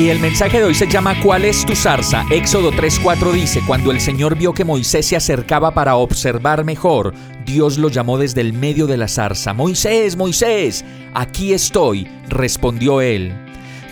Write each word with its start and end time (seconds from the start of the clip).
Y 0.00 0.08
el 0.08 0.18
mensaje 0.18 0.56
de 0.56 0.64
hoy 0.64 0.74
se 0.74 0.88
llama 0.88 1.14
¿Cuál 1.20 1.44
es 1.44 1.66
tu 1.66 1.76
zarza? 1.76 2.24
Éxodo 2.30 2.72
3:4 2.72 3.32
dice, 3.32 3.60
cuando 3.66 3.90
el 3.90 4.00
Señor 4.00 4.34
vio 4.34 4.54
que 4.54 4.64
Moisés 4.64 5.04
se 5.04 5.14
acercaba 5.14 5.74
para 5.74 5.96
observar 5.96 6.64
mejor, 6.64 7.12
Dios 7.44 7.76
lo 7.76 7.90
llamó 7.90 8.16
desde 8.16 8.40
el 8.40 8.54
medio 8.54 8.86
de 8.86 8.96
la 8.96 9.08
zarza. 9.08 9.52
Moisés, 9.52 10.16
Moisés, 10.16 10.86
aquí 11.12 11.52
estoy, 11.52 12.08
respondió 12.30 13.02
él. 13.02 13.34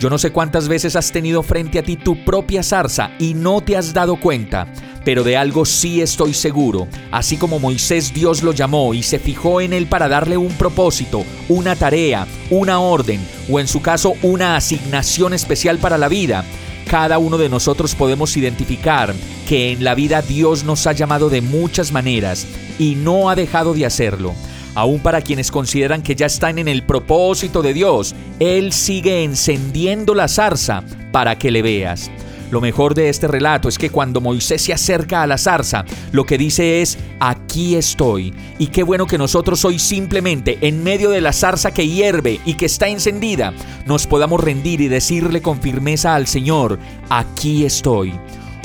Yo 0.00 0.08
no 0.08 0.16
sé 0.16 0.30
cuántas 0.30 0.66
veces 0.66 0.96
has 0.96 1.12
tenido 1.12 1.42
frente 1.42 1.78
a 1.78 1.82
ti 1.82 1.96
tu 1.96 2.24
propia 2.24 2.62
zarza 2.62 3.10
y 3.18 3.34
no 3.34 3.60
te 3.60 3.76
has 3.76 3.92
dado 3.92 4.16
cuenta, 4.16 4.72
pero 5.08 5.24
de 5.24 5.38
algo 5.38 5.64
sí 5.64 6.02
estoy 6.02 6.34
seguro. 6.34 6.86
Así 7.10 7.38
como 7.38 7.58
Moisés 7.58 8.12
Dios 8.12 8.42
lo 8.42 8.52
llamó 8.52 8.92
y 8.92 9.02
se 9.02 9.18
fijó 9.18 9.62
en 9.62 9.72
él 9.72 9.86
para 9.86 10.06
darle 10.06 10.36
un 10.36 10.52
propósito, 10.52 11.24
una 11.48 11.76
tarea, 11.76 12.26
una 12.50 12.80
orden 12.80 13.18
o 13.50 13.58
en 13.58 13.68
su 13.68 13.80
caso 13.80 14.12
una 14.20 14.54
asignación 14.54 15.32
especial 15.32 15.78
para 15.78 15.96
la 15.96 16.08
vida, 16.08 16.44
cada 16.90 17.16
uno 17.16 17.38
de 17.38 17.48
nosotros 17.48 17.94
podemos 17.94 18.36
identificar 18.36 19.14
que 19.48 19.72
en 19.72 19.82
la 19.82 19.94
vida 19.94 20.20
Dios 20.20 20.64
nos 20.64 20.86
ha 20.86 20.92
llamado 20.92 21.30
de 21.30 21.40
muchas 21.40 21.90
maneras 21.90 22.46
y 22.78 22.94
no 22.94 23.30
ha 23.30 23.34
dejado 23.34 23.72
de 23.72 23.86
hacerlo. 23.86 24.34
Aún 24.74 25.00
para 25.00 25.22
quienes 25.22 25.50
consideran 25.50 26.02
que 26.02 26.16
ya 26.16 26.26
están 26.26 26.58
en 26.58 26.68
el 26.68 26.82
propósito 26.82 27.62
de 27.62 27.72
Dios, 27.72 28.14
Él 28.40 28.74
sigue 28.74 29.24
encendiendo 29.24 30.14
la 30.14 30.28
zarza 30.28 30.84
para 31.12 31.38
que 31.38 31.50
le 31.50 31.62
veas. 31.62 32.10
Lo 32.50 32.60
mejor 32.60 32.94
de 32.94 33.08
este 33.08 33.28
relato 33.28 33.68
es 33.68 33.76
que 33.76 33.90
cuando 33.90 34.20
Moisés 34.20 34.62
se 34.62 34.72
acerca 34.72 35.22
a 35.22 35.26
la 35.26 35.36
zarza, 35.36 35.84
lo 36.12 36.24
que 36.24 36.38
dice 36.38 36.80
es, 36.80 36.98
aquí 37.20 37.76
estoy. 37.76 38.32
Y 38.58 38.68
qué 38.68 38.82
bueno 38.82 39.06
que 39.06 39.18
nosotros 39.18 39.64
hoy 39.64 39.78
simplemente, 39.78 40.58
en 40.62 40.82
medio 40.82 41.10
de 41.10 41.20
la 41.20 41.32
zarza 41.32 41.72
que 41.72 41.86
hierve 41.86 42.40
y 42.44 42.54
que 42.54 42.66
está 42.66 42.88
encendida, 42.88 43.52
nos 43.86 44.06
podamos 44.06 44.42
rendir 44.42 44.80
y 44.80 44.88
decirle 44.88 45.42
con 45.42 45.60
firmeza 45.60 46.14
al 46.14 46.26
Señor, 46.26 46.78
aquí 47.10 47.64
estoy. 47.64 48.14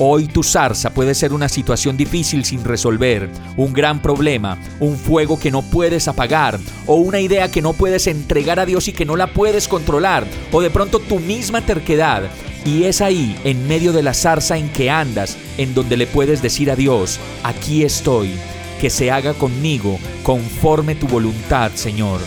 Hoy 0.00 0.26
tu 0.28 0.44
zarza 0.44 0.90
puede 0.90 1.12
ser 1.14 1.32
una 1.32 1.48
situación 1.48 1.96
difícil 1.96 2.44
sin 2.44 2.62
resolver, 2.62 3.28
un 3.56 3.72
gran 3.72 4.00
problema, 4.00 4.56
un 4.78 4.96
fuego 4.96 5.40
que 5.40 5.50
no 5.50 5.62
puedes 5.62 6.06
apagar, 6.06 6.60
o 6.86 6.94
una 6.96 7.18
idea 7.18 7.50
que 7.50 7.62
no 7.62 7.72
puedes 7.72 8.06
entregar 8.06 8.60
a 8.60 8.66
Dios 8.66 8.86
y 8.86 8.92
que 8.92 9.04
no 9.04 9.16
la 9.16 9.26
puedes 9.26 9.66
controlar, 9.66 10.24
o 10.52 10.60
de 10.60 10.70
pronto 10.70 11.00
tu 11.00 11.18
misma 11.18 11.62
terquedad. 11.62 12.22
Y 12.68 12.84
es 12.84 13.00
ahí, 13.00 13.34
en 13.44 13.66
medio 13.66 13.94
de 13.94 14.02
la 14.02 14.12
zarza 14.12 14.58
en 14.58 14.68
que 14.68 14.90
andas, 14.90 15.38
en 15.56 15.72
donde 15.72 15.96
le 15.96 16.06
puedes 16.06 16.42
decir 16.42 16.70
a 16.70 16.76
Dios, 16.76 17.18
aquí 17.42 17.82
estoy, 17.82 18.32
que 18.78 18.90
se 18.90 19.10
haga 19.10 19.32
conmigo 19.32 19.98
conforme 20.22 20.94
tu 20.94 21.08
voluntad, 21.08 21.70
Señor. 21.76 22.20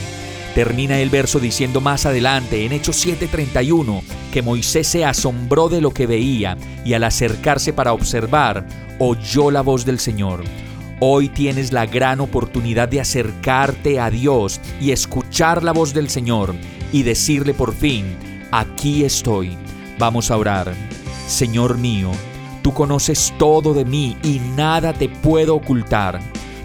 Termina 0.55 0.99
el 0.99 1.11
verso 1.11 1.39
diciendo 1.39 1.79
más 1.79 2.07
adelante, 2.07 2.65
en 2.65 2.71
Hechos 2.71 3.05
7:31, 3.05 4.01
que 4.33 4.41
Moisés 4.41 4.87
se 4.87 5.05
asombró 5.05 5.69
de 5.69 5.79
lo 5.79 5.91
que 5.91 6.07
veía 6.07 6.57
y 6.83 6.93
al 6.93 7.03
acercarse 7.03 7.71
para 7.71 7.93
observar, 7.93 8.65
oyó 8.97 9.51
la 9.51 9.61
voz 9.61 9.85
del 9.85 9.99
Señor. 9.99 10.43
Hoy 11.01 11.29
tienes 11.29 11.71
la 11.71 11.85
gran 11.85 12.19
oportunidad 12.19 12.89
de 12.89 12.99
acercarte 12.99 13.99
a 13.99 14.09
Dios 14.09 14.59
y 14.79 14.89
escuchar 14.89 15.63
la 15.63 15.71
voz 15.71 15.93
del 15.93 16.09
Señor 16.09 16.55
y 16.91 17.03
decirle 17.03 17.53
por 17.53 17.75
fin, 17.75 18.17
aquí 18.51 19.03
estoy. 19.03 19.55
Vamos 20.01 20.31
a 20.31 20.37
orar. 20.37 20.73
Señor 21.27 21.77
mío, 21.77 22.09
tú 22.63 22.73
conoces 22.73 23.35
todo 23.37 23.75
de 23.75 23.85
mí 23.85 24.17
y 24.23 24.39
nada 24.57 24.93
te 24.93 25.07
puedo 25.07 25.53
ocultar. 25.53 26.19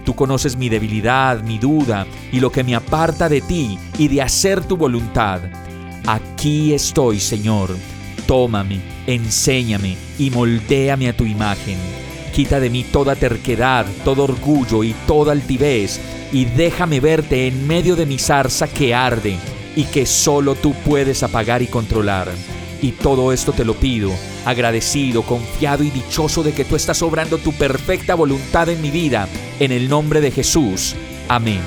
Tú 0.07 0.15
conoces 0.15 0.57
mi 0.57 0.71
debilidad, 0.71 1.43
mi 1.43 1.59
duda 1.59 2.07
y 2.33 2.41
lo 2.41 2.51
que 2.51 2.65
me 2.65 2.75
aparta 2.75 3.29
de 3.29 3.43
ti 3.43 3.79
y 3.99 4.09
de 4.09 4.23
hacer 4.23 4.65
tu 4.65 4.79
voluntad. 4.79 5.43
Aquí 6.07 6.73
estoy, 6.73 7.21
Señor. 7.21 7.77
Tómame, 8.27 8.81
enséñame 9.07 9.99
y 10.19 10.31
moldéame 10.31 11.11
a 11.11 11.15
tu 11.15 11.27
imagen. 11.27 11.77
Quita 12.35 12.59
de 12.59 12.71
mí 12.71 12.85
toda 12.85 13.17
terquedad, 13.17 13.85
todo 14.03 14.25
orgullo 14.25 14.83
y 14.83 14.95
toda 15.07 15.33
altivez, 15.33 16.01
y 16.33 16.47
déjame 16.47 17.01
verte 17.01 17.49
en 17.49 17.67
medio 17.67 17.97
de 17.97 18.07
mi 18.07 18.19
zarza 18.19 18.67
que 18.67 18.95
arde 18.95 19.37
y 19.77 19.85
que 19.85 20.07
solo 20.07 20.55
tú 20.55 20.73
puedes 20.87 21.23
apagar 21.23 21.61
y 21.61 21.67
controlar. 21.67 22.31
Y 22.83 22.93
todo 22.93 23.33
esto 23.33 23.53
te 23.53 23.65
lo 23.65 23.75
pido, 23.75 24.13
agradecido, 24.45 25.23
confiado 25.23 25.83
y 25.83 25.91
dichoso 25.91 26.43
de 26.43 26.53
que 26.53 26.65
tú 26.65 26.77
estás 26.77 27.03
obrando 27.03 27.39
tu 27.39 27.53
perfecta 27.53 28.15
voluntad 28.15 28.69
en 28.69 28.81
mi 28.81 28.91
vida, 28.91 29.29
en 29.61 29.73
el 29.73 29.89
nombre 29.89 30.21
de 30.21 30.31
Jesús. 30.31 30.95
Amén. 31.29 31.61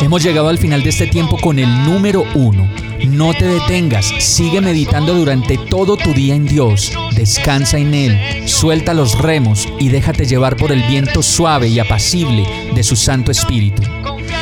Hemos 0.00 0.22
llegado 0.22 0.48
al 0.48 0.58
final 0.58 0.82
de 0.82 0.90
este 0.90 1.06
tiempo 1.06 1.38
con 1.38 1.58
el 1.58 1.84
número 1.84 2.24
uno. 2.34 2.68
No 3.08 3.32
te 3.34 3.44
detengas, 3.46 4.06
sigue 4.18 4.60
meditando 4.60 5.14
durante 5.14 5.58
todo 5.58 5.96
tu 5.96 6.12
día 6.12 6.34
en 6.34 6.46
Dios, 6.46 6.92
descansa 7.14 7.78
en 7.78 7.94
Él, 7.94 8.48
suelta 8.48 8.94
los 8.94 9.18
remos 9.18 9.68
y 9.78 9.88
déjate 9.88 10.24
llevar 10.24 10.56
por 10.56 10.72
el 10.72 10.82
viento 10.82 11.22
suave 11.22 11.68
y 11.68 11.78
apacible 11.78 12.46
de 12.74 12.82
su 12.82 12.96
Santo 12.96 13.30
Espíritu. 13.30 13.82